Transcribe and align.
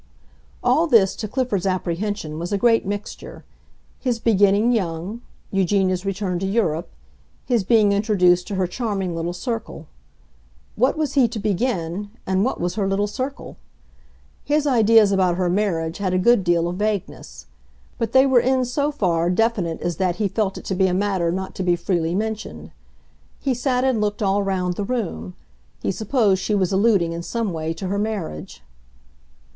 All 0.63 0.87
this, 0.87 1.15
to 1.17 1.27
Clifford's 1.27 1.67
apprehension, 1.67 2.39
was 2.39 2.51
a 2.51 2.57
great 2.57 2.87
mixture—his 2.87 4.17
beginning 4.17 4.71
young, 4.71 5.21
Eugenia's 5.51 6.07
return 6.07 6.39
to 6.39 6.47
Europe, 6.47 6.89
his 7.45 7.63
being 7.63 7.91
introduced 7.91 8.47
to 8.47 8.55
her 8.55 8.65
charming 8.65 9.15
little 9.15 9.31
circle. 9.31 9.85
What 10.75 10.97
was 10.97 11.13
he 11.13 11.27
to 11.27 11.37
begin, 11.37 12.09
and 12.25 12.43
what 12.43 12.59
was 12.59 12.73
her 12.73 12.87
little 12.87 13.05
circle? 13.05 13.57
His 14.43 14.65
ideas 14.65 15.11
about 15.11 15.35
her 15.35 15.51
marriage 15.51 15.99
had 15.99 16.15
a 16.15 16.17
good 16.17 16.43
deal 16.43 16.67
of 16.67 16.77
vagueness; 16.77 17.45
but 17.99 18.11
they 18.11 18.25
were 18.25 18.39
in 18.39 18.65
so 18.65 18.91
far 18.91 19.29
definite 19.29 19.81
as 19.81 19.97
that 19.97 20.15
he 20.15 20.27
felt 20.27 20.57
it 20.57 20.65
to 20.65 20.73
be 20.73 20.87
a 20.87 20.95
matter 20.95 21.31
not 21.31 21.53
to 21.53 21.61
be 21.61 21.75
freely 21.75 22.15
mentioned. 22.15 22.71
He 23.39 23.53
sat 23.53 23.83
and 23.83 24.01
looked 24.01 24.23
all 24.23 24.41
round 24.41 24.77
the 24.77 24.83
room; 24.83 25.35
he 25.83 25.91
supposed 25.91 26.41
she 26.41 26.55
was 26.55 26.71
alluding 26.71 27.13
in 27.13 27.21
some 27.21 27.53
way 27.53 27.71
to 27.75 27.85
her 27.85 27.99
marriage. 27.99 28.63